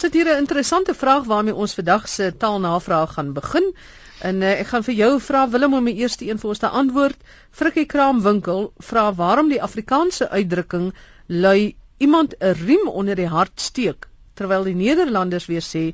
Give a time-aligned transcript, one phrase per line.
[0.00, 3.66] Ons het hier 'n interessante vraag waarmee ons vandag se taalnavraag gaan begin.
[4.18, 6.68] En uh, ek gaan vir jou vra Willem om die eerste een vir ons te
[6.68, 7.18] antwoord.
[7.50, 10.94] Frikkie Kraamwinkel vra waarom die Afrikaanse uitdrukking
[11.26, 15.84] lui iemand 'n riem onder die hart steek terwyl die Nederlanders weer sê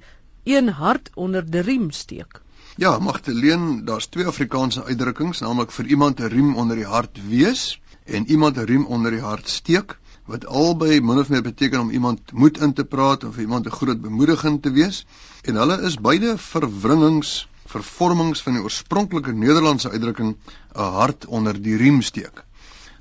[0.44, 2.40] een hart onder die riem steek.
[2.76, 7.80] Ja, Magdalene, daar's twee Afrikaanse uitdrukkings, naamlik vir iemand 'n riem onder die hart wees
[8.04, 11.90] en iemand 'n riem onder die hart steek wat albei min of meer beteken om
[11.90, 15.06] iemand moed in te praat of iemand 'n groot bemoediging te wees
[15.42, 20.36] en hulle is beide verwringings vervormings van die oorspronklike Nederlandse uitdrukking
[20.74, 22.44] 'n hart onder die riem steek.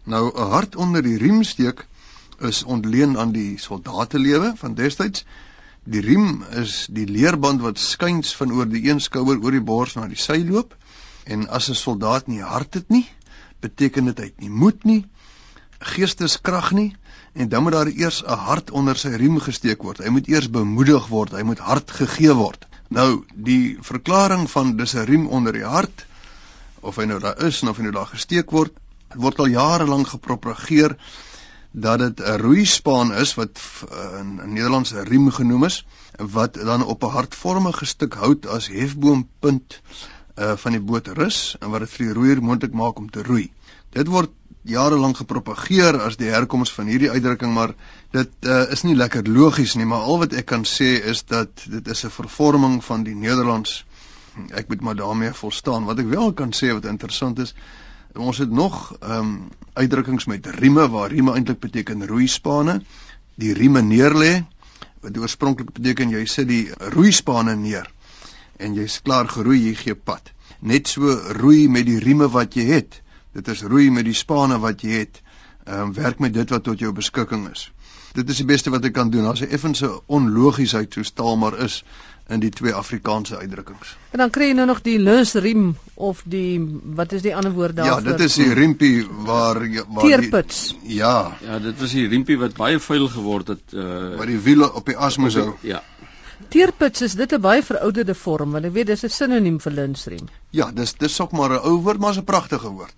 [0.04, 1.86] Nou 'n hart onder die riem steek
[2.40, 5.26] is ontleen aan die soldatelewe van destyds.
[5.84, 9.96] Die riem is die leerband wat skuins van oor die een skouer oor die bors
[9.96, 10.76] na die sy loop
[11.24, 13.10] en as 'n soldaat nie hart het nie,
[13.60, 15.06] beteken dit hy het nie moed nie,
[15.80, 16.96] geesteskrag nie
[17.36, 19.98] en dan moet daar eers 'n hart onder sy riem gesteek word.
[19.98, 22.66] Hy moet eers bemoedig word, hy moet hart gegee word.
[22.88, 26.06] Nou, die verklaring van dis 'n riem onder die hart
[26.80, 28.72] of hy nou daar is of hy nou daar gesteek word,
[29.16, 30.98] word al jare lank gepropageer
[31.72, 33.60] dat dit 'n roeispaan is wat
[34.20, 35.86] in, in Nederlands 'n riem genoem is
[36.18, 39.82] wat dan op 'n hartvormige stuk hout as hefboompunt
[40.36, 43.24] uh van die boot rus en wat dit vir die roeier moontlik maak om te
[43.24, 43.52] roei.
[43.90, 44.30] Dit word
[44.66, 47.76] jare lank gepropageer as die herkoms van hierdie uitdrukking, maar
[48.16, 51.66] dit uh, is nie lekker logies nie, maar al wat ek kan sê is dat
[51.70, 53.86] dit is 'n vervorming van die Nederlands.
[54.52, 55.86] Ek moet maar daarmee volstaan.
[55.86, 57.54] Wat ek wel kan sê wat interessant is,
[58.16, 62.82] ons het nog ehm um, uitdrukkings met rieme waar rieme eintlik beteken roeispane.
[63.36, 64.46] Die rieme neerlê
[65.02, 67.92] wat oorspronklik beteken jy sit die roeispane neer
[68.58, 70.32] en jy's klaar geroei, jy gee pad.
[70.60, 73.02] Net so roei met die rieme wat jy het
[73.36, 75.22] dit is roei met die spanne wat jy het.
[75.66, 77.70] Ehm um, werk met dit wat tot jou beskikking is.
[78.16, 79.28] Dit is die beste wat ek kan doen.
[79.28, 81.84] Daar's 'n effense onlogiesheid soos taal maar is
[82.30, 83.96] in die twee Afrikaanse uitdrukkings.
[84.12, 86.58] En dan kry jy nou nog die lusriem of die
[86.98, 88.02] wat is die ander woord daarvoor?
[88.02, 90.76] Ja, dit is die riempie waar waar Teerputs.
[90.82, 91.38] Die, ja.
[91.42, 94.86] Ja, dit was die riempie wat baie vuil geword het uh waar die wiele op
[94.86, 95.54] die as moes hou.
[95.62, 95.84] Ja.
[96.50, 100.28] Teerputs is dit 'n baie verouderde vorm, want ek weet dis 'n sinoniem vir lusriem.
[100.50, 102.96] Ja, dis dis ook maar 'n ou woord, maar 'n pragtige woord.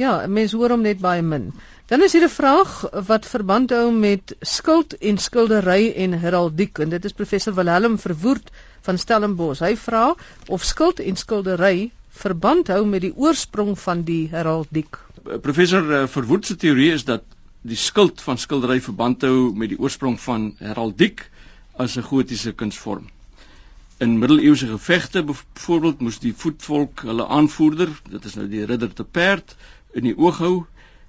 [0.00, 1.50] Ja, mense hoor hom net baie min.
[1.92, 2.70] Dan is hier 'n vraag
[3.08, 8.50] wat verband hou met skuld en skildery en heraldiek en dit is professor Willem Verwoerd
[8.80, 9.60] van Stellenbosch.
[9.60, 10.14] Hy vra
[10.48, 14.96] of skuld en skildery verband hou met die oorsprong van die heraldiek.
[15.42, 17.22] Professor eh, Verwoerd se teorie is dat
[17.60, 21.26] die skuld van skildery verband hou met die oorsprong van heraldiek
[21.76, 23.08] as 'n gotiese kunsvorm.
[24.00, 29.04] In middeleeuse gevegte byvoorbeeld moes die voetvolk hulle aanvoerder, dit is nou die ridder te
[29.04, 29.56] perd,
[29.94, 30.54] in die oog hou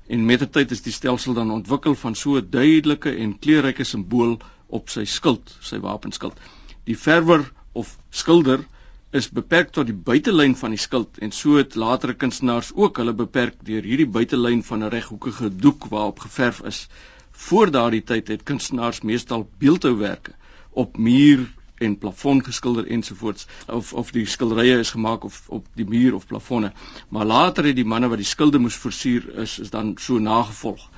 [0.07, 3.83] en met die tyd is die stelsel dan ontwikkel van so 'n duidelike en kleurryke
[3.83, 6.37] simbool op sy skild, sy wapenskild.
[6.85, 8.65] Die verwer of skilder
[9.11, 13.13] is beperk tot die buitelyn van die skild en so het latere kunstenaars ook hulle
[13.13, 16.87] beperk deur hierdie buitelyn van 'n reghoekige doek waarop geverf is.
[17.31, 20.31] Voor daardie tyd het kunstenaars meestal beeldhouwerke
[20.71, 25.85] op muur en plafon geskilder ensovoorts of of die skilderye is gemaak of op die
[25.85, 26.71] muur of plafonne.
[27.09, 30.89] Maar later het die manne wat die skilde moes versier is is dan so nagevolg.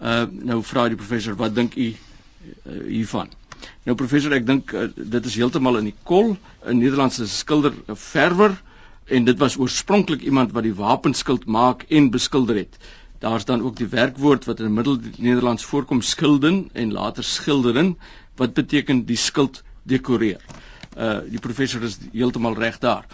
[0.00, 1.94] Uh nou vra die professor wat dink u uh,
[2.86, 3.28] hiervan?
[3.84, 6.36] Nou professor ek dink uh, dit is heeltemal in die kol.
[6.64, 8.56] 'n Nederlandse skilder, verwer
[9.10, 12.78] en dit was oorspronklik iemand wat die wapenskild maak en beskilder het.
[13.20, 17.98] Daar's dan ook die werkwoord wat in Middel-Nederlands voorkom skilden en later skilderen
[18.36, 20.42] wat beteken die skild dekoreer.
[20.96, 23.06] Uh die professor is heeltemal reg daar.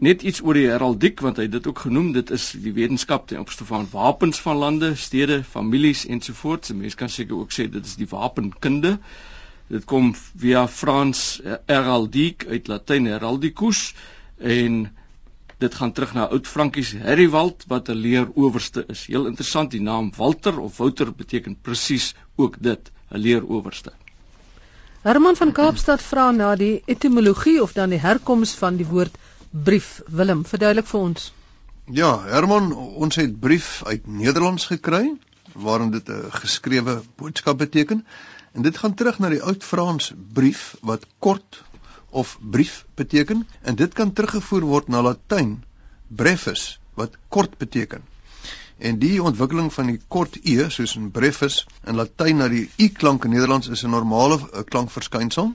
[0.00, 3.26] Net iets oor die heraldiek want hy het dit ook genoem, dit is die wetenskap
[3.28, 6.72] ten opsigte van wapens van lande, stede, families ensovoorts.
[6.72, 8.96] Mense kan seker ook sê dit is die wapenkunde.
[9.70, 13.90] Dit kom via Frans heraldiek uit Latyn heraldicus
[14.40, 14.86] en
[15.60, 19.06] dit gaan terug na oud Frankies Herriwald wat 'n leerowerste is.
[19.06, 23.92] Heel interessant, die naam Walter of Wouter beteken presies ook dit, 'n leerowerste.
[25.00, 29.14] Herman van Kaapstad vra na die etimologie of dan die herkoms van die woord
[29.50, 30.02] brief.
[30.12, 31.30] Willem, verduidelik vir ons.
[31.88, 35.14] Ja, Herman, ons het brief uit Nederlands gekry
[35.54, 38.04] waarin dit 'n geskrewe boodskap beteken
[38.52, 41.62] en dit gaan terug na die oud Frans brief wat kort
[42.10, 45.64] of brief beteken en dit kan teruggevoer word na Latyn
[46.08, 48.02] brevis wat kort beteken.
[48.80, 52.88] En die ontwikkeling van die kort e soos in brevis in Latyn na die u
[52.88, 55.52] klank in Nederlands is 'n normale uh, klankverskynsel.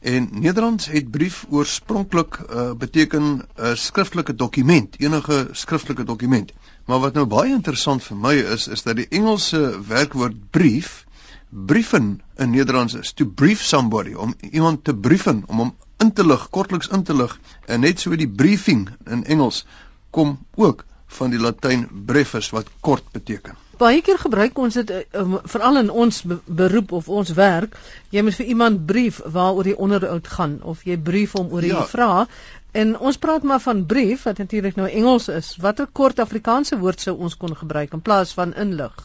[0.00, 6.52] En Nederlands het brief oorspronklik uh, beteken 'n uh, skriftelike dokument, enige skriftelike dokument.
[6.86, 11.04] Maar wat nou baie interessant vir my is, is dat die Engelse werkwoord brief
[11.48, 16.26] briefen in Nederlands is to brief somebody om iemand te briefen om hom in te
[16.26, 19.64] lig kortliks in te lig en net so die briefing in Engels
[20.10, 23.56] kom ook van die Latyn brevis wat kort beteken.
[23.76, 27.76] Baie keer gebruik ons dit um, veral in ons beroep of ons werk.
[28.10, 31.74] Jy moet vir iemand brief waaroor die onderhoud gaan of jy brief hom oor 'n
[31.74, 31.84] ja.
[31.86, 32.28] vraag.
[32.72, 35.56] En ons praat maar van brief wat natuurlik nou Engels is.
[35.60, 38.96] Watter kort Afrikaanse woord sou ons kon gebruik in plaas van inlig?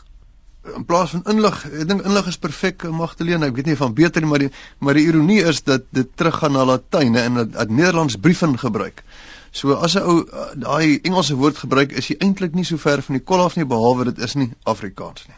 [0.76, 3.48] In plaas van inlig, ek dink inlig is perfek, Magdalene.
[3.48, 6.54] Ek weet nie van beter nie, maar die maar die ironie is dat dit teruggaan
[6.54, 9.04] na Latyn en dat, dat Nederlands brieven gebruik.
[9.52, 10.24] So as 'n ou
[10.56, 13.66] daai Engelse woord gebruik, is hy eintlik nie so ver van die kol af nie
[13.66, 15.36] behalwe dit is nie Afrikaans nie.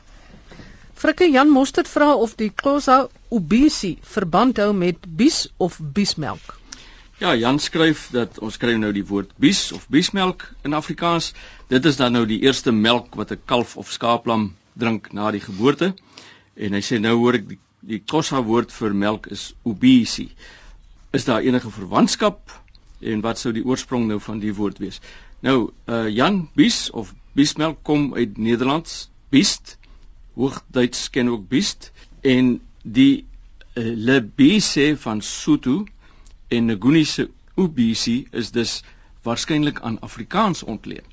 [1.03, 6.59] Frikke Jan Mostert vra of die Xhosa ubisi verband hou met bies of biesmelk.
[7.19, 11.33] Ja, Jan skryf dat ons kry nou die woord bies of biesmelk in Afrikaans.
[11.67, 15.41] Dit is dan nou die eerste melk wat 'n kalf of skaaplam drink na die
[15.41, 15.93] geboorte.
[16.55, 20.29] En hy sê nou hoor ek die die Xhosa woord vir melk is ubisi.
[21.11, 22.62] Is daar enige verwantskap
[23.03, 24.99] en wat sou die oorsprong nou van die woord wees?
[25.43, 29.77] Nou, uh Jan Bies of Biesmelk kom uit Nederlands, Biest.
[30.37, 31.91] Hoogduits ken ook Biest
[32.21, 33.25] en die
[33.73, 35.83] uh, Le Bise van Sotho
[36.47, 38.81] en Nguni se Ubisi is dus
[39.21, 41.05] waarskynlik aan Afrikaans ontleen.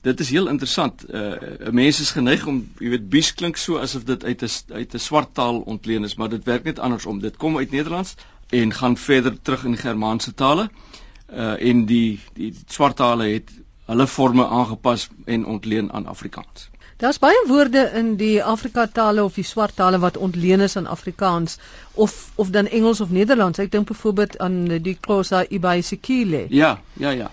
[0.00, 1.04] Dit is heel interessant.
[1.10, 4.94] Uh mense is geneig om, jy weet, Bies klink so asof dit uit 'n uit
[4.94, 7.18] 'n swart taal ontleen is, maar dit werk net andersom.
[7.20, 8.14] Dit kom uit Nederlands
[8.48, 13.50] en gaan verder terug in Germaanse tale uh en die die swart tale het
[13.86, 16.68] hulle forme aangepas en ontleen aan Afrikaans.
[16.96, 20.86] Daar's baie woorde in die Afrika tale of die swart tale wat ontleen is aan
[20.86, 21.58] Afrikaans
[21.92, 23.58] of of dan Engels of Nederlands.
[23.58, 26.46] Ek dink byvoorbeeld aan die Xhosa iBayisikile.
[26.48, 27.30] Ja, ja, ja.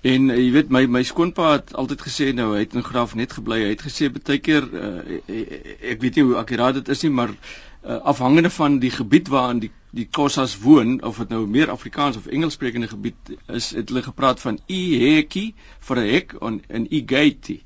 [0.00, 3.12] En uh, jy weet my my skoonpa het altyd gesê nou hy het in Graaf
[3.14, 3.60] net gebly.
[3.66, 5.20] Hy het gesê baie keer uh,
[5.92, 7.36] ek weet nie hoe akuraat dit is nie, maar
[7.86, 12.16] uh, afhangende van die gebied waarin die die Khoisas woon of dit nou meer Afrikaans
[12.16, 15.54] of Engelssprekende gebied is, het hulle gepraat van i hekkie
[15.86, 17.60] vir 'n hek en 'n i gate.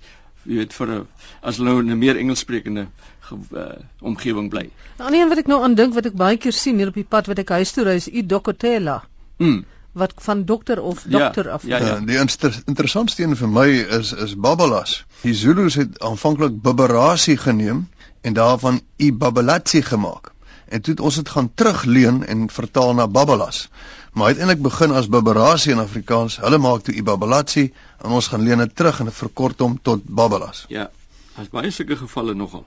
[0.44, 1.06] Jy weet vir 'n
[1.41, 2.87] as hulle nou in 'n meer Engelssprekende
[3.32, 3.70] uh,
[4.00, 4.69] omgewing bly.
[4.99, 7.09] Nou nee, wat ek nou aan dink wat ek baie keer sien hier op die
[7.09, 9.03] pad wat ek huis toe ry is i dokotela.
[9.38, 9.64] Mm
[9.99, 11.62] wat van dokter of ja, dokter ja, af.
[11.67, 12.00] Ja, ja.
[12.00, 13.69] Die inter interessantste een vir my
[13.99, 15.05] is is Babalas.
[15.23, 17.88] Die Zulus het aanvanklik Babarasie geneem
[18.20, 20.32] en daarvan Ibabalatsi gemaak.
[20.69, 23.69] En toe het ons dit gaan terugleen en vertaal na Babalas.
[24.12, 26.37] Maar uiteindelik begin as Babarasie in Afrikaans.
[26.37, 27.73] Hulle maak toe Ibabalatsi
[28.05, 30.65] en ons gaan leen dit terug en dit verkort hom tot Babalas.
[30.69, 30.91] Ja.
[31.37, 32.65] Daar's baie sulke gevalle nogal.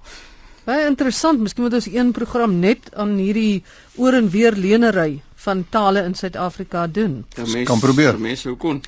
[0.64, 1.40] Baie interessant.
[1.40, 3.64] Miskien moet ons een program net aan hierdie
[3.96, 7.26] oor en weer lenery van tale in Suid-Afrika doen.
[7.36, 8.20] Ja, mens, kan probeer.
[8.20, 8.84] Mense sou kon.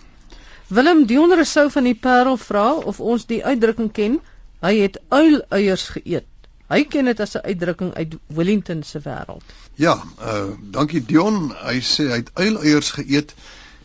[0.67, 4.19] Willem Dion Rousseau van die Parel vra of ons die uitdrukking ken.
[4.63, 6.29] Hy het uileiers geëet.
[6.73, 9.43] Hy ken dit as 'n uitdrukking uit Wellington se wêreld.
[9.75, 11.53] Ja, uh dankie Dion.
[11.61, 13.33] Hy sê hy het uileiers geëet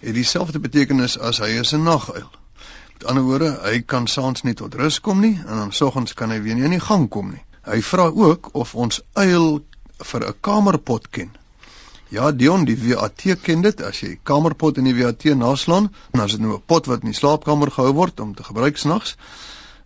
[0.00, 2.30] het dieselfde betekenis as hy is 'n naguil.
[2.92, 6.30] Met ander woorde, hy kan saans nie tot rus kom nie en dan soggens kan
[6.30, 7.44] hy weer nie in die gang kom nie.
[7.62, 9.60] Hy vra ook of ons uil
[9.98, 11.30] vir 'n kamerpot ken.
[12.08, 13.82] Ja, Dion, die WAT ken dit.
[13.82, 17.12] As jy kamerpot in die WAT naslaan, dan is dit nou 'n pot wat in
[17.12, 19.16] die slaapkamer gehou word om te gebruik snags.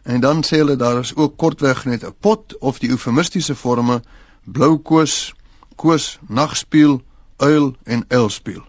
[0.03, 4.03] En dan sê hulle daar is ook kortweg net 'n pot of die eufemistiese forme
[4.45, 7.03] blou koos, nagspieël,
[7.37, 8.65] uil en uilspieël.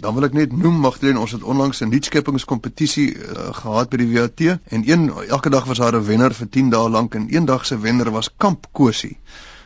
[0.00, 4.12] Dan wil ek net noem Magdalene, ons het onlangs 'n nuutskeppingskompetisie uh, gehad by die
[4.12, 7.44] WAT en een elke dag was daar 'n wenner vir 10 dae lank en een
[7.44, 9.18] dag se wenner was kampkosie.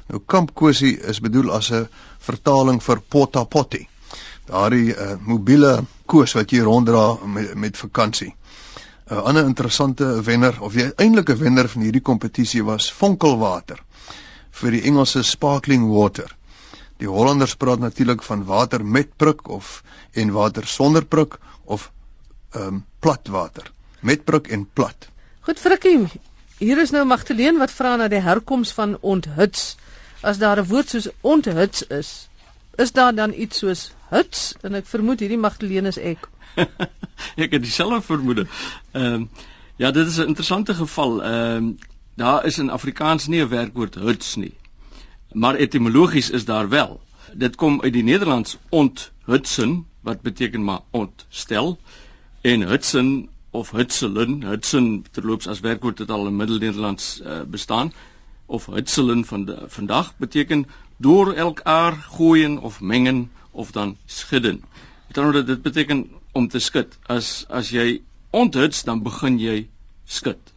[0.08, 1.88] Nou kampkosie is bedoel as 'n
[2.18, 3.88] vertaling vir potapotti.
[4.46, 8.34] Daardie uh, mobiele koos wat jy ronddra met, met vakansie.
[9.10, 13.82] 'n ander interessante wenner of die eintlike wenner van hierdie kompetisie was Vonkelwater
[14.60, 16.30] vir die Engelse sparkling water.
[17.02, 19.82] Die Hollanders praat natuurlik van water met prik of
[20.12, 21.90] en water sonder prik of
[22.54, 23.70] ehm um, plat water.
[24.00, 25.08] Met prik en plat.
[25.40, 26.08] Goed Frikkie,
[26.58, 29.76] hier is nou Magdalene wat vra na die herkoms van onthuts.
[30.22, 32.28] As daar 'n woord soos onthuts is,
[32.76, 36.28] is daar dan iets soos huts en ek vermoed hierdie Magdalene is ek.
[37.44, 38.46] ek het dieselfde vermoede.
[38.92, 39.28] Ehm um,
[39.76, 41.22] ja, dit is 'n interessante geval.
[41.22, 41.78] Ehm um,
[42.14, 44.54] daar is in Afrikaans nie 'n werkwoord huts nie.
[45.32, 47.00] Maar etimologies is daar wel.
[47.32, 51.78] Dit kom uit die Nederlands onthutsen wat beteken maar ontstel
[52.40, 57.92] en hutsen of hutselen, hutsen terloops as werkwoord het al in Middelnederlands uh, bestaan
[58.46, 60.66] of hutselen van de, vandag beteken
[60.96, 64.62] deur elkaar gooien of mengen of dan skudden.
[65.06, 66.98] Met ander woorde dit beteken om te skud.
[67.06, 69.68] As as jy onthuts dan begin jy
[70.04, 70.54] skud.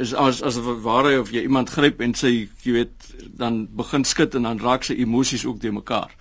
[0.00, 2.30] is as as ware of jy iemand gryp en sê
[2.64, 3.08] jy weet
[3.40, 6.14] dan begin skud en dan raak sy emosies ook te mekaar.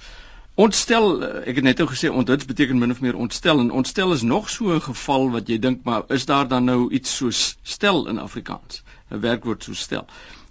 [0.59, 1.05] Ontstel,
[1.47, 4.49] ek het net ou gesê onthuts beteken min of meer ontstel en ontstel is nog
[4.51, 8.19] so 'n geval wat jy dink maar is daar dan nou iets soos stel in
[8.19, 8.83] Afrikaans?
[9.11, 10.05] 'n Werkwoord so stel.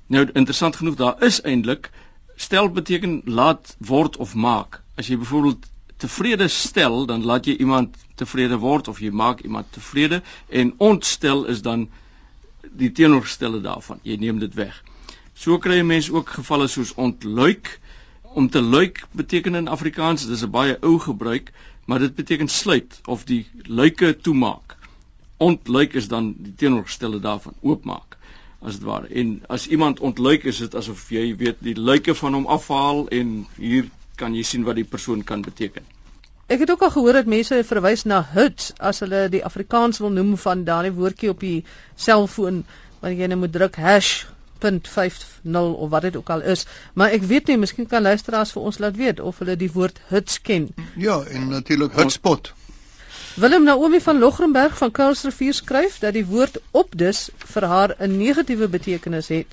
[0.06, 1.90] Nou interessant genoeg daar is eintlik
[2.36, 4.80] stel beteken laat word of maak.
[4.98, 5.66] As jy byvoorbeeld
[6.02, 11.44] tevrede stel, dan laat jy iemand tevrede word of jy maak iemand tevrede en ontstel
[11.52, 11.88] is dan
[12.82, 14.02] die teenoorgestelde daarvan.
[14.02, 14.74] Jy neem dit weg.
[15.38, 17.78] So kry mense ook gevalle soos ontluik.
[18.22, 21.52] Om te luik beteken in Afrikaans, dit is 'n baie ou gebruik,
[21.86, 24.76] maar dit beteken sluit of die luike toemaak.
[25.36, 28.18] Ontluik is dan die teenoorgestelde daarvan, oopmaak
[28.60, 29.06] as dit ware.
[29.06, 33.46] En as iemand ontluik is dit asof jy weet die luike van hom afhaal en
[33.56, 33.86] hier
[34.18, 35.86] kan jy sien wat die persoon kan beteken.
[36.48, 40.14] Ek het ook al gehoor dat mense verwys na huts as hulle die Afrikaans wil
[40.14, 41.64] noem van daardie woordjie op die
[41.96, 42.62] selfoon
[43.00, 46.64] wanneer jy net nou moet druk #.50 of wat dit ook al is.
[46.94, 50.00] Maar ek weet nie, miskien kan luisteraars vir ons laat weet of hulle die woord
[50.08, 50.70] huts ken.
[50.96, 52.52] Ja, en natuurlik hutspot.
[53.38, 58.68] Willem Naomi van Logrenberg van Kuilsrivier skryf dat die woord opdus vir haar 'n negatiewe
[58.68, 59.46] betekenis het.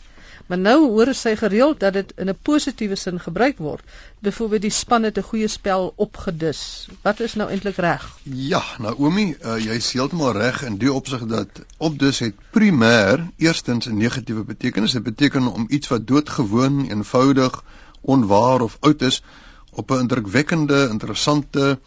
[0.46, 3.84] Maar nou hoor sy gereeld dat dit in 'n positiewe sin gebruik word.
[4.20, 6.88] Byvoorbeeld die span het 'n goeie spel opgedus.
[7.02, 8.18] Wat is nou eintlik reg?
[8.24, 13.86] Ja, Naomi, uh, jy is heeltemal reg in die opsig dat opdus het primêr eerstens
[13.86, 14.92] 'n negatiewe betekenis.
[14.92, 17.64] Dit beteken om iets wat doodgewoon, eenvoudig,
[18.02, 19.24] onwaar of oud is
[19.72, 21.80] op 'n indrukwekkende, interessante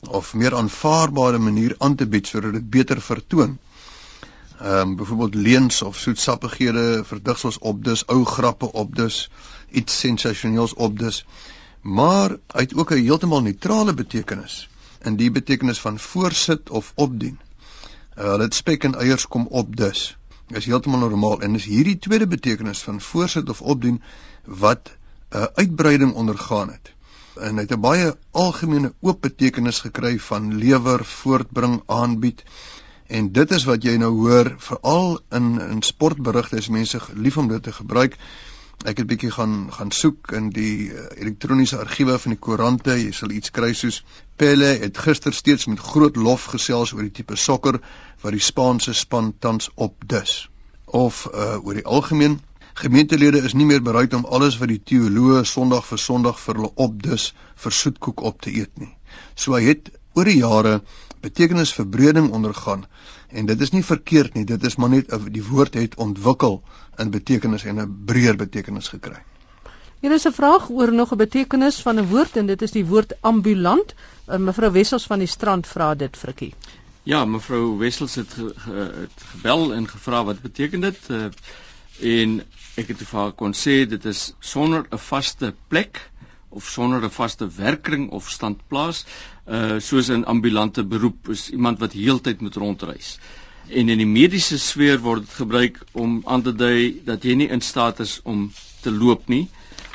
[0.00, 3.58] of meer aanvaarbare manier aan te bied sodat dit beter vertoon
[4.60, 9.30] ehm um, byvoorbeeld leuns of soetsappighede verdigsels op dus ou grappe op dus
[9.70, 11.24] iets sensasioneels op dus
[11.80, 14.68] maar hy het ook 'n heeltemal neutrale betekenis
[15.02, 17.38] in die betekenis van voorsit of opdien.
[18.18, 20.16] Uh, hulle het spek en eiers kom op dus.
[20.48, 24.02] Is heeltemal normaal en is hierdie tweede betekenis van voorsit of opdien
[24.44, 24.90] wat
[25.30, 26.92] 'n uh, uitbreiding ondergaan het.
[27.34, 32.44] En hy het 'n baie algemene oop betekenis gekry van lewer, voortbring, aanbied.
[33.10, 37.48] En dit is wat jy nou hoor veral in in sportberigte is mense lief om
[37.50, 38.14] dit te gebruik.
[38.86, 42.94] Ek het bietjie gaan gaan soek in die uh, elektroniese argiewe van die koerante.
[43.00, 43.98] Jy sal iets kry soos
[44.38, 47.80] Pelle het gister steeds met groot lof gesels oor die tipe sokker
[48.22, 50.46] wat die Spaanse span tans op dus.
[50.86, 52.38] Of uh oor die algemeen
[52.78, 56.74] gemeentelede is nie meer bereid om alles wat die teoloë Sondag vir Sondag vir hulle
[56.86, 57.32] op dus
[57.66, 58.94] vir soetkoek op te eet nie.
[59.34, 60.80] So hy het oor die jare
[61.20, 62.86] betekenisverbreding ondergaan
[63.28, 66.62] en dit is nie verkeerd nie dit is maar net die woord het ontwikkel
[66.98, 69.20] in betekenis en 'n breër betekenis gekry.
[70.00, 72.86] Hier is 'n vraag oor nog 'n betekenis van 'n woord en dit is die
[72.86, 73.94] woord ambulant.
[74.28, 76.54] Uh, mevrou Wessels van die Strand vra dit frikkie.
[77.02, 81.24] Ja, mevrou Wessels het, ge, ge, het gebel en gevra wat beteken dit uh,
[82.00, 82.42] en
[82.76, 86.09] ek het vir haar kon sê dit is sonder 'n vaste plek
[86.50, 89.04] of sonder 'n vaste werking of standplaas,
[89.46, 93.18] uh soos 'n ambulante beroep is iemand wat heeltyd moet rondreis.
[93.68, 97.48] En in die mediese sfeer word dit gebruik om aan te dui dat jy nie
[97.48, 98.52] in staat is om
[98.82, 99.48] te loop nie.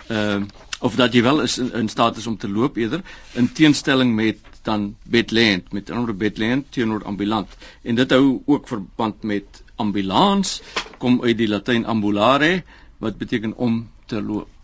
[0.10, 0.44] Uh
[0.80, 3.02] of dat jy wel is in, in staat is om te loop eerder
[3.34, 7.50] in teenstelling met dan bedlend met ander bedlend teenoor ambulant.
[7.82, 10.62] En dit hou ook verband met ambulans
[10.98, 12.64] kom uit die Latyn ambulare
[12.98, 14.55] wat beteken om te loop.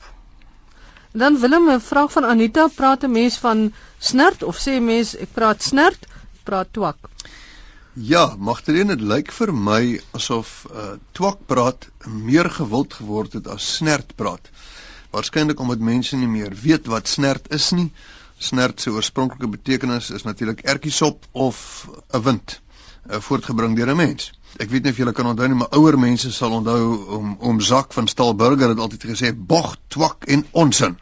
[1.14, 5.34] Dan Willem, 'n vraag van Anita, praat 'n mens van snert of sê mens ek
[5.34, 6.08] praat snert,
[6.44, 6.98] praat twak?
[7.94, 13.76] Ja, Magdalene, dit lyk vir my asof uh, twak praat meer gewild geword het as
[13.76, 14.48] snert praat.
[15.12, 17.92] Waarskynlik omdat mense nie meer weet wat snert is nie.
[18.38, 22.62] Snert se oorspronklike betekenis is natuurlik ertjiesop of 'n wind,
[23.10, 24.32] uh, voortgebring deur 'n mens.
[24.58, 26.82] Ek weet nie of julle kan onthou nie, maar ouer mense sal onthou
[27.18, 30.98] om om Zak van Stalburger het altyd gesê bog, twak en onsin.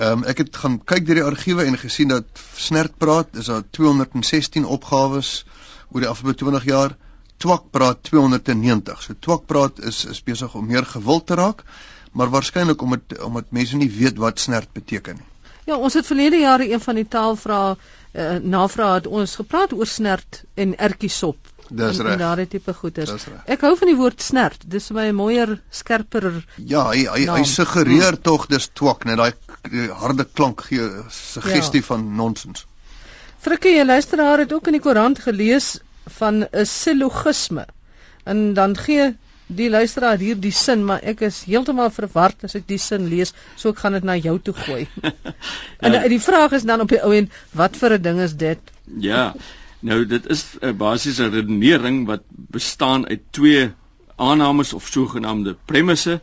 [0.00, 2.24] Ehm um, ek het gaan kyk deur die argiewe en gesien dat
[2.56, 5.44] Snert praat is daar 216 opgawes
[5.90, 6.96] oor die afgelope 20 jaar.
[7.36, 9.02] Twak praat 290.
[9.02, 11.64] So twak praat is is besig om meer gewild te raak,
[12.12, 15.28] maar waarskynlik omdat omdat mense nie weet wat Snert beteken nie.
[15.68, 17.76] Ja, ons het verlede jare een van die taalvrae
[18.12, 22.12] uh, navrae het ons gepraat oor Snert en ertjiesop Dis reg.
[22.12, 23.26] En daardie tipe goeders.
[23.46, 24.64] Ek hou van die woord snert.
[24.66, 26.26] Dis vir my 'n mooier, skerper.
[26.56, 28.22] Ja, hy hy, hy suggereer hmm.
[28.26, 31.86] tog dis twak, net daai harde klank gee suggestie ja.
[31.92, 32.66] van nonsens.
[33.40, 35.78] Frikkie, jy luisteraar het ook in die koerant gelees
[36.18, 37.66] van 'n sillogisme.
[38.24, 39.14] En dan gee
[39.56, 43.34] die luisteraar hier die sin, maar ek is heeltemal verward as ek die sin lees,
[43.56, 44.84] so ek gaan dit na jou toe gooi.
[45.02, 45.12] ja.
[45.80, 48.72] En die vraag is dan op die ou end, wat vir 'n ding is dit?
[49.00, 49.34] Ja.
[49.80, 53.70] Nou dit is 'n basiese redenering wat bestaan uit twee
[54.16, 56.20] aannames of sogenaamde premisse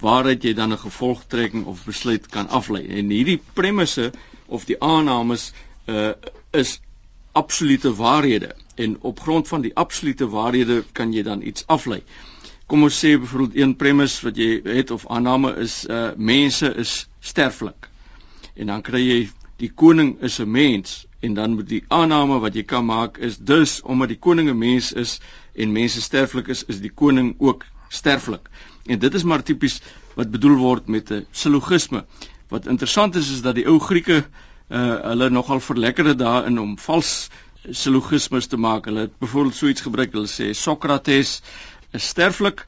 [0.00, 2.86] waaruit jy dan 'n gevolgtrekking of besluit kan aflei.
[2.86, 4.12] En hierdie premisse
[4.46, 5.52] of die aannames
[5.86, 6.12] uh
[6.50, 6.80] is
[7.32, 12.02] absolute waarhede en op grond van die absolute waarhede kan jy dan iets aflei.
[12.68, 17.06] Kom ons sê byvoorbeeld een premise wat jy het of aanname is uh mense is
[17.20, 17.88] sterflik.
[18.60, 19.20] En dan kry jy
[19.62, 23.38] die koning is 'n mens en dan moet die aanname wat jy kan maak is
[23.38, 25.18] dus omdat die koning 'n mens is
[25.54, 28.50] en mense sterflik is, is die koning ook sterflik.
[28.86, 29.80] En dit is maar tipies
[30.14, 32.04] wat bedoel word met 'n sillogisme.
[32.48, 34.24] Wat interessant is is dat die ou Grieke
[34.68, 37.30] uh hulle nogal verlekkerde daarin om vals
[37.70, 38.84] sillogismes te maak.
[38.84, 40.12] Hulle het byvoorbeeld so iets gebruik.
[40.12, 41.40] Hulle sê Sokrates
[41.92, 42.66] is sterflik.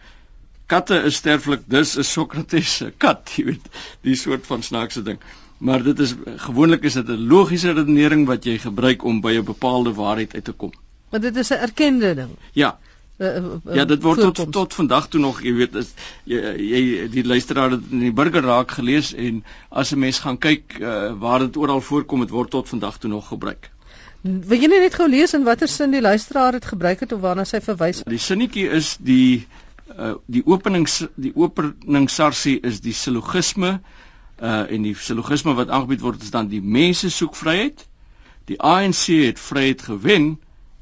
[0.66, 1.60] Katte is sterflik.
[1.66, 3.70] Dus is Sokrates 'n kat, jy weet.
[4.00, 5.18] Die soort van snaakse ding.
[5.58, 9.44] Maar dit is gewoonlik is dit 'n logiese redenering wat jy gebruik om by 'n
[9.44, 10.72] bepaalde waarheid uit te kom.
[11.10, 12.30] Maar dit is 'n erkende ding.
[12.52, 12.78] Ja,
[13.18, 15.92] uh, uh, ja, dit word tot tot vandag toe nog, jy weet, is
[16.24, 20.38] jy, jy die luisteraar het in die burger raak gelees en as 'n mens gaan
[20.38, 23.70] kyk uh, waar dit oral voorkom, dit word tot vandag toe nog gebruik.
[24.22, 27.46] Wil jy net gou lees in watter sin die luisteraar dit gebruik het of waarna
[27.48, 28.02] sy verwys?
[28.04, 29.46] Die sinnetjie is die
[29.96, 33.78] uh, die openings die openingsarsie is die sillogisme
[34.40, 37.86] uh en die sillogisme wat aangebied word is dan die mense soek vryheid.
[38.48, 40.34] Die ANC het vryheid gewen,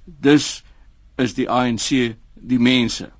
[0.04, 0.64] dus
[1.18, 3.10] is die ANC die mense.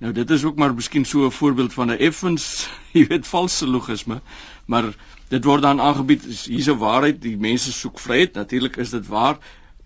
[0.00, 3.66] Nou dit is ook maar miskien so 'n voorbeeld van 'n effens, jy weet, valse
[3.66, 4.20] logisme,
[4.66, 4.92] maar
[5.34, 8.34] dit word dan aangebied hier's 'n waarheid, die mense soek vryheid.
[8.34, 9.38] Natuurlik is dit waar.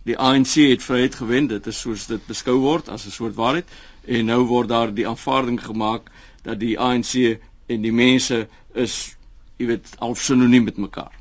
[0.05, 1.47] Die ANC het vryheid gewen.
[1.47, 3.69] Dit is soos dit beskou word as 'n soort waarheid
[4.07, 6.11] en nou word daar die aanvaarding gemaak
[6.43, 9.17] dat die ANC en die mense is
[9.59, 11.13] jy weet al sinoniem met mekaar.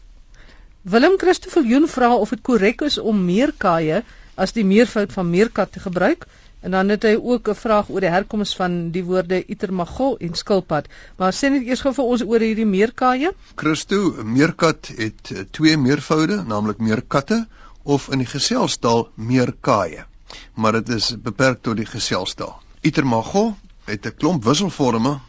[0.82, 4.04] Willem Christoffel Joen vra of dit korrek is om meerkaie
[4.36, 6.28] as die meervoud van meerkat te gebruik.
[6.60, 10.34] En dan het hy ook 'n vraag oor die herkoms van die woorde itermagol en
[10.34, 10.88] skilpad.
[11.18, 13.32] Maar sê net eers gou vir ons oor hierdie meerkaie.
[13.56, 17.48] Christo, meerkat het eh, twee meervoude, naamlik meerkatte
[17.84, 20.06] of in die geselstaal meerkaie.
[20.54, 22.62] Maar dit is beperk tot die geselstaal.
[22.82, 25.20] Itermagol het 'n klomp wisselforme.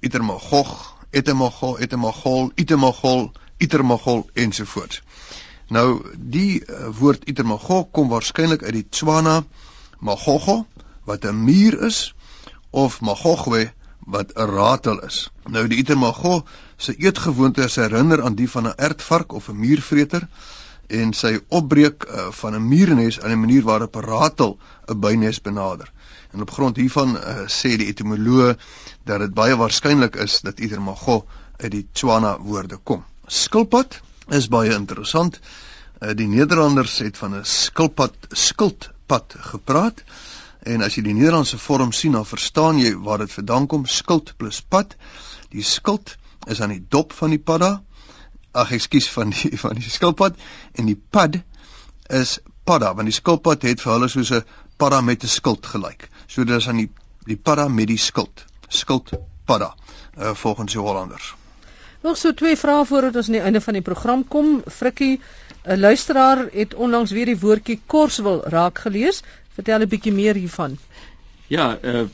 [0.00, 5.02] Itermagog, etemagol, etemagol, itemagol, itermagol ensovoorts.
[5.68, 9.44] Nou die uh, woord itermagol kom waarskynlik uit die Tswana
[10.00, 10.66] Magogo
[11.04, 12.14] wat 'n muur is
[12.70, 15.30] of Magogwe wat 'n ratel is.
[15.44, 16.44] Nou die Itermago
[16.76, 20.28] se eetgewoontes herinner aan die van 'n ertvark of 'n muurvreter
[20.86, 25.40] en sy opbreek uh, van 'n muurnes in 'n manier waarop 'n ratel 'n bynes
[25.40, 25.92] benader.
[26.30, 28.56] En op grond hiervan uh, sê die etimoloog
[29.04, 33.04] dat dit baie waarskynlik is dat Itermago uit die Tswana woorde kom.
[33.26, 35.40] Skilpad is baie interessant.
[35.98, 40.04] Uh, die Nederlanders het van 'n skilpad skild pad gepraat.
[40.62, 44.34] En as jy die Nederlandse vorm sien, dan verstaan jy waar dit vandaan kom, skild
[44.40, 44.96] plus pad.
[45.50, 47.78] Die skild is aan die dop van die padda.
[48.52, 50.38] Ag, ekskuus van die van die skilpad
[50.78, 51.40] en die pad
[52.10, 54.44] is padda, want die skilpad het vir hulle soos 'n
[54.80, 56.08] padda met 'n skild gelyk.
[56.26, 56.90] So dit is aan die
[57.26, 58.44] die padda met die skild.
[58.68, 59.12] Skild
[59.46, 59.74] padda,
[60.18, 61.34] uh, volgens die Hollanders.
[62.02, 64.62] Nog so twee vrae voordat ons aan die einde van die program kom.
[64.66, 65.20] Frikkie
[65.64, 69.22] 'n luisteraar het onlangs weer die woordjie korswil raak gelees.
[69.54, 70.78] Vertel 'n bietjie meer hiervan.
[71.46, 72.04] Ja, uh,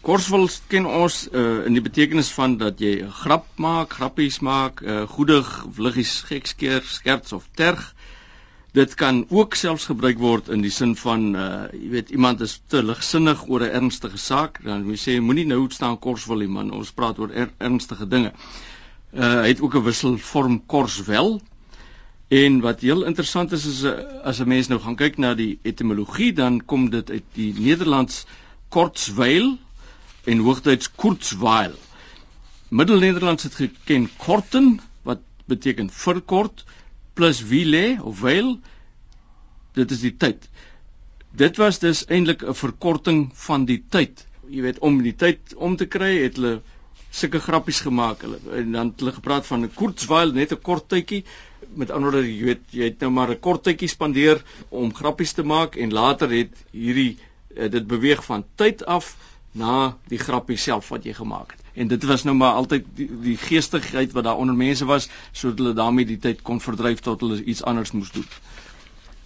[0.00, 4.80] korswil ken ons uh, in die betekenis van dat jy 'n grap maak, grappies maak,
[4.80, 7.94] uh, goedig, vluggies gekskeer, skerts of terg.
[8.72, 12.60] Dit kan ook selfs gebruik word in die sin van uh jy weet iemand is
[12.66, 16.54] te ligsinnig oor 'n ernstige saak, dan moet jy sê moenie nou staan korswil nie
[16.58, 18.32] man, ons praat oor er, ernstige dinge.
[19.12, 21.40] Uh hy het ook 'n wisselvorm korswel
[22.28, 23.84] En wat heel interessant is is
[24.24, 28.24] as 'n mens nou gaan kyk na die etimologie dan kom dit uit die Nederlands
[28.68, 29.58] kortsweil
[30.24, 31.74] en hoogtyds kurzweil.
[32.68, 36.64] Middelnederlands het geken korten wat beteken verkort
[37.14, 38.58] plus wile of weil
[39.72, 40.48] dit is die tyd.
[41.30, 44.26] Dit was dus eintlik 'n verkorting van die tyd.
[44.48, 46.60] Jy weet om die tyd om te kry het hulle
[47.10, 50.88] sulke grappies gemaak hulle en dan het hulle gepraat van 'n kurzweil net 'n kort
[50.88, 51.24] tydjie
[51.76, 55.32] met ander woorde jy weet jy het nou maar 'n kort tydjie spandeer om grappies
[55.32, 57.18] te maak en later het hierdie
[57.56, 59.16] uh, dit beweeg van tyd af
[59.56, 61.62] na die grappie self wat jy gemaak het.
[61.74, 65.58] En dit was nou maar altyd die, die geestigheid wat daar onder mense was sodat
[65.58, 68.28] hulle daarmee die tyd kon verdryf tot hulle iets anders moes doen.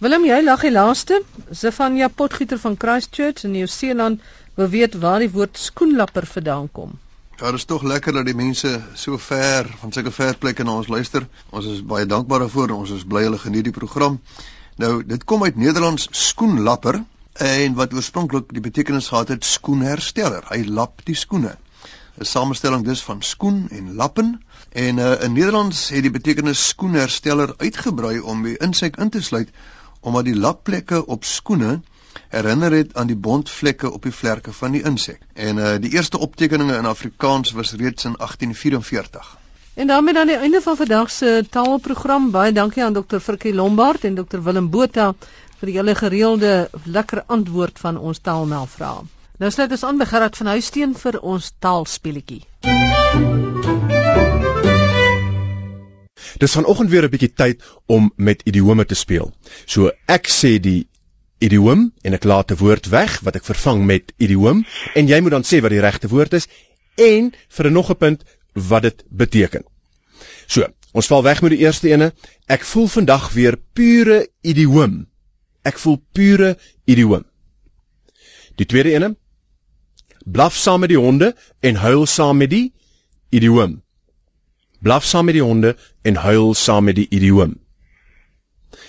[0.01, 1.21] Willem, jy lag die laaste.
[1.51, 4.21] Sefania Potgieter van Christchurch in Nieu-Seeland
[4.55, 6.95] wil weet waar die woord skoenlapper vandaan kom.
[7.41, 10.75] Ja, dit is tog lekker dat die mense so ver van sulke ver plekke na
[10.77, 11.23] ons luister.
[11.49, 14.19] Ons is baie dankbaar daarvoor en ons is bly hulle geniet die program.
[14.77, 16.99] Nou, dit kom uit Nederlands skoenlapper
[17.47, 20.45] en wat oorspronklik die betekenis gehad het skoenhersteller.
[20.51, 21.55] Hy lap die skoene.
[22.19, 24.29] 'n Samestelling dus van skoen en lappen
[24.69, 29.49] en uh, in Nederlands het die betekenis skoenhersteller uitgebrei om die insek in te sluit
[30.01, 31.79] omdat die lapplekke op skoene
[32.29, 35.21] herinner het aan die bontvlekke op die vlerke van die insek.
[35.33, 39.37] En uh, die eerste optekeninge in Afrikaans was reeds in 1844.
[39.73, 42.31] En daarmee dan die einde van vandag se taalprogram.
[42.31, 43.17] Baie dankie aan Dr.
[43.17, 44.41] Frikkie Lombard en Dr.
[44.43, 45.13] Willem Botha
[45.59, 49.03] vir die hele gereelde lekker antwoord van ons taalnavrae.
[49.41, 52.43] Nou sluit ons aan by Gerard van Huisteen vir ons taalspeletjie.
[56.41, 59.31] Dis vanoggend weer 'n bietjie tyd om met idiome te speel.
[59.65, 60.87] So ek sê die
[61.41, 65.31] idioom en ek laat 'n woord weg wat ek vervang met idioom en jy moet
[65.31, 66.47] dan sê wat die regte woord is
[66.97, 68.23] en vir 'n nog 'n punt
[68.53, 69.63] wat dit beteken.
[70.47, 72.13] So, ons val weg met die eerste ene.
[72.47, 75.07] Ek voel vandag weer pure idioom.
[75.63, 77.25] Ek voel pure idioom.
[78.55, 79.15] Die tweede ene.
[80.25, 82.73] Blaf saam met die honde en huil saam met die
[83.29, 83.81] idioom.
[84.81, 87.59] Blaf saam met die honde en huil saam met die idioom.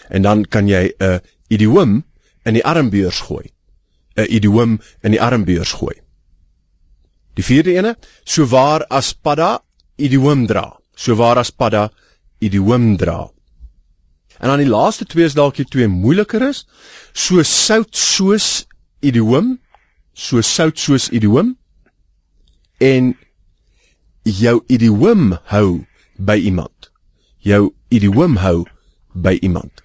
[0.08, 2.04] En dan kan jy 'n idioom
[2.44, 3.52] in die armbeurs gooi.
[4.16, 5.96] 'n Idioom in die armbeurs gooi.
[7.34, 9.62] Die vierde ene, so waar as padda
[9.96, 10.66] idioom dra.
[10.94, 11.90] So waar as padda
[12.38, 13.30] idioom dra.
[14.38, 16.66] En dan die laaste twee is dalk die twee moeiliker is.
[17.12, 18.66] So sout soos
[19.00, 19.58] idioom,
[20.12, 21.56] so sout soos idioom
[22.82, 23.14] en
[24.22, 25.86] jou idioom hou
[26.18, 26.90] by iemand.
[27.38, 28.64] Jou idioom hou
[29.14, 29.82] by iemand.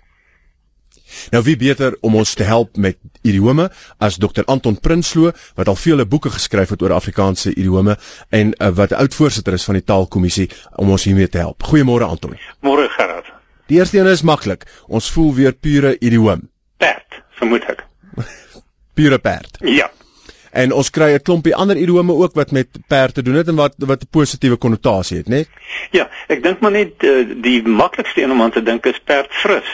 [1.31, 5.75] Nou wie beter om ons te help met idiome as Dr Anton Prinsloo wat al
[5.75, 7.97] vele boeke geskryf het oor Afrikaanse idiome
[8.29, 11.63] en uh, wat uitvoorsitter is van die Taalkommissie om ons hiermee te help.
[11.63, 12.37] Goeiemôre Anton.
[12.61, 13.33] Môre Gerard.
[13.67, 14.65] Die eerste een is maklik.
[14.87, 16.47] Ons voel weer pure idioom.
[16.77, 17.83] Perd, vermoed ek.
[18.97, 19.59] pure perd.
[19.61, 19.89] Ja.
[20.57, 23.55] En ons kry 'n klompie ander idiome ook wat met perd te doen het en
[23.55, 25.43] wat wat 'n positiewe konnotasie het, né?
[25.43, 25.47] Nee?
[25.91, 29.31] Ja, ek dink maar net uh, die maklikste een om aan te dink is perd
[29.31, 29.69] fris.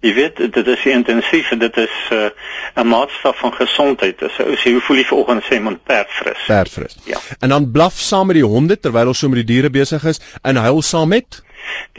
[0.00, 2.30] Jy weet, dit is intensief en dit is eh,
[2.74, 4.22] 'n uh, maatstaf van gesondheid.
[4.36, 6.44] So as jy hoe voel jy vanoggend sê man perd fris.
[6.46, 6.96] Perd fris.
[7.04, 7.18] Ja.
[7.38, 10.20] En dan blaf saam met die honde terwyl ons so met die diere besig is
[10.42, 11.42] en huil saam met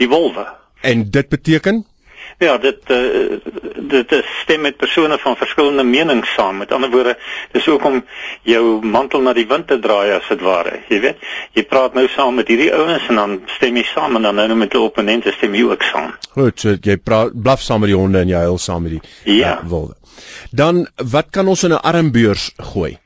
[0.00, 0.46] die wolwe.
[0.80, 1.84] En dit beteken
[2.38, 3.38] Ja, dit uh,
[3.90, 6.56] dit is stem met persone van verskillende menings saam.
[6.56, 7.16] Met ander woorde,
[7.52, 8.04] dis ook om
[8.42, 10.78] jou mantel na die wind te draai as dit ware.
[10.88, 14.28] Jy weet, jy praat nou saam met hierdie ouens en dan stem jy saam en
[14.28, 16.14] dan nou met die opponente stem jy ook saam.
[16.36, 19.38] Goed, so jy praat blaf saam met die honde en jy huil saam met die
[19.38, 19.58] ja.
[19.58, 19.96] uh, wolwe.
[20.50, 22.98] Dan wat kan ons in 'n armbeurs gooi?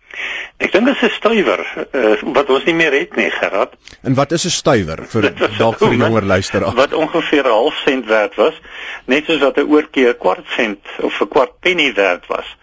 [0.63, 1.61] Ek dink dit is 'n stuiwer
[1.93, 3.75] uh, wat ons nie meer het nie, Gerard.
[4.03, 6.75] En wat is 'n stuiwer vir dalk vir die jonger luisteraar?
[6.75, 8.61] Wat ongeveer 'n half sent werd was,
[9.07, 12.57] net soos wat 'n oortjie 'n kwart sent of 'n kwart penny werd was.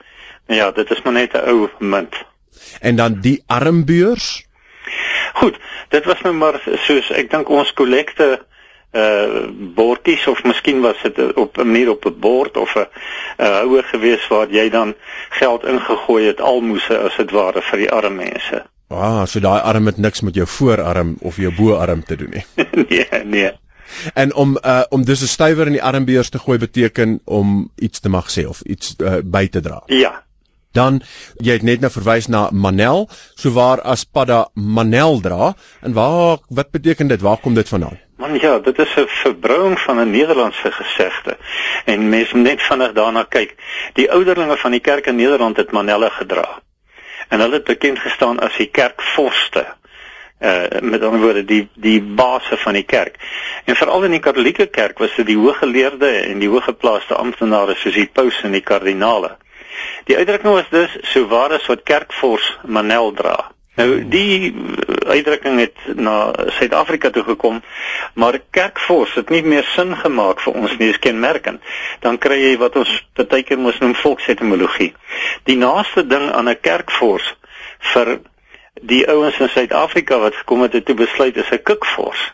[0.48, 2.16] Nou ja, dit is maar net 'n ou munt.
[2.80, 4.46] En dan die armbeurs?
[5.34, 5.58] Goed,
[5.90, 8.46] dit was nou maar soos ek dink ons kollekte
[8.92, 12.88] uh bordjies of miskien was dit op 'n manier op 'n bord of 'n
[13.38, 14.96] uh, houer gewees waar jy dan
[15.30, 18.66] geld ingegooi het almoese as dit ware vir die arme mense.
[18.88, 22.46] Ah, so daai arm het niks met jou voorarm of jou boarm te doen nie.
[22.90, 23.52] nee, nee.
[24.14, 28.00] En om uh om dus 'n stywer in die armbeurs te gooi beteken om iets
[28.00, 29.84] te mag sê of iets uh, by te dra.
[29.86, 30.24] Ja.
[30.72, 31.02] Dan
[31.36, 36.38] jy het net nou verwys na Manel, so waar as Padda Manel dra en waar
[36.48, 37.22] wat beteken dit?
[37.22, 38.00] Waar kom dit vandaan?
[38.22, 41.38] Man ja, dit is 'n verbrouing van 'n Nederlandse gesegde.
[41.86, 43.56] En mense moet net vinnig daarna kyk.
[43.94, 46.62] Die ouderlinge van die kerk in Nederland het manelle gedra.
[47.28, 49.66] En hulle het bekend gestaan as die kerkvorste.
[50.40, 53.16] Uh met ander woorde die die baase van die kerk.
[53.66, 57.94] En veral in die Katolieke kerk was dit die hooggeleerde en die hooggeplaaste amptenare soos
[57.94, 59.38] die paus en die kardinale.
[60.04, 63.52] Die uitdrukking was dus so waar as wat kerkvors manel dra.
[63.80, 64.52] Nou die
[65.08, 67.62] uitdrukking het na Suid-Afrika toe gekom,
[68.14, 71.64] maar kerkvors het nie meer sin gemaak vir ons nie, is kenmerkend.
[72.04, 74.92] Dan kry jy wat ons partykeer mos noem volksetimologie.
[75.48, 77.36] Die naaste ding aan 'n kerkvors
[77.94, 78.20] vir
[78.82, 82.34] die ouens in Suid-Afrika wat gekom het om te besluit is 'n kikvors.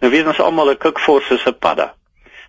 [0.00, 1.94] Nou weet ons almal 'n kikvors is 'n padda.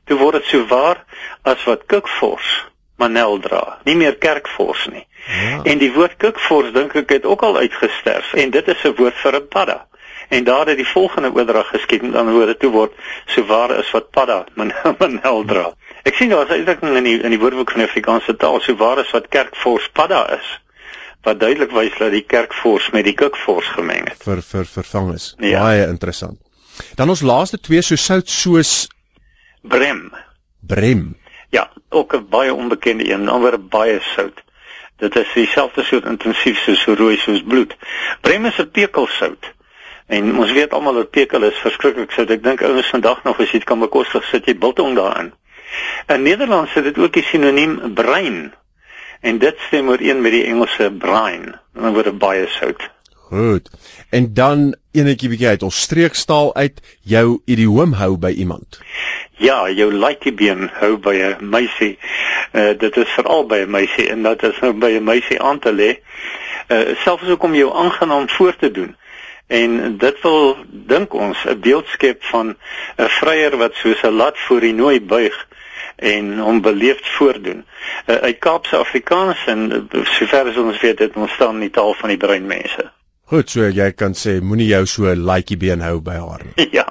[0.05, 1.03] Toe word dit so waar
[1.43, 5.05] as wat kikvors manel dra, nie meer kerkvors nie.
[5.27, 5.61] Ja.
[5.63, 9.15] En die woord kikvors dink ek het ook al uitgesterf en dit is 'n woord
[9.23, 9.87] vir 'n padda.
[10.29, 12.93] En daar het die volgende oordrag geskied met ander woorde toe word
[13.25, 14.45] so waar as wat padda
[14.99, 15.73] manel dra.
[16.03, 18.75] Ek sien daar is eintlik in die in die woordeboek van die Afrikaanse taal so
[18.75, 20.59] waar as wat kerkvors padda is
[21.23, 24.21] wat duidelik wys dat die kerkvors met die kikvors gemeng het.
[24.23, 25.33] Vir vir vervang is.
[25.39, 25.65] Ja.
[25.65, 26.39] Baie interessant.
[26.95, 28.87] Dan ons laaste twee so sout soos
[29.61, 30.09] brem.
[30.59, 31.17] Brem.
[31.51, 34.43] Ja, ook 'n baie onbekende een, alweer baie sout.
[34.99, 37.75] Dit is dieselfde soort intensief soos rooi soos bloed.
[38.21, 39.53] Brem is 'n pekelsout.
[40.07, 42.29] En ons weet almal dat pekel is verskriklik sout.
[42.29, 45.33] Ek dink ouens vandag nog as jy dit kan bekostig, sit jy biltong daarin.
[46.07, 48.53] In Nederland sit dit ook die sinoniem brein.
[49.21, 51.55] En dit stem ooreen met die Engelse brain.
[51.73, 52.89] Dan word dit baie sout.
[53.29, 53.69] Goed.
[54.09, 58.79] En dan enetjie bietjie uit ons streekstaal uit, jou idioom hou by iemand.
[59.37, 61.99] Ja, jou laaitjiebeen hou by 'n meisie.
[62.51, 65.59] Uh dit is veral by 'n meisie en dat is nou by 'n meisie aan
[65.59, 65.91] te lê.
[66.67, 68.95] Uh selfs ook om jou aangenaam voor te doen.
[69.47, 72.57] En dit wil dink ons 'n beeld skep van
[72.97, 75.47] 'n vryer wat soos 'n lat voor die nooi buig
[75.95, 77.65] en hom beleefd voordoen.
[78.05, 81.93] Uh, uit Kaapse Afrikaans en uh, sover as ons weet dit ontstaan in die taal
[81.93, 82.91] van die breinmense.
[83.29, 86.65] Goed, so jy kan sê moenie jou so laaitjie been hou by haar nie.
[86.77, 86.87] ja.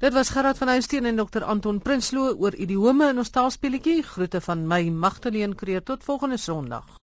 [0.00, 3.98] Dit was Gerard van Huisteen en Dr Anton Prinsloo oor idiome in ons taalspeletjie.
[4.14, 6.98] Groete van my Magdalene Creer tot volgende Sondag.